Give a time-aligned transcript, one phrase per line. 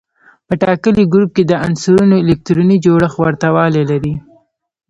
[0.47, 4.13] په ټاکلي ګروپ کې د عنصرونو الکتروني جوړښت ورته والی لري.